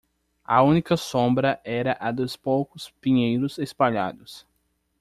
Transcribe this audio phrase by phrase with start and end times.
[0.45, 4.47] A única sombra era a dos poucos pinheiros espalhados.